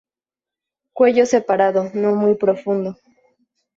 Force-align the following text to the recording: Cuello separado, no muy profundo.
Cuello 0.93 1.27
separado, 1.27 1.91
no 1.93 2.15
muy 2.15 2.33
profundo. 2.33 2.97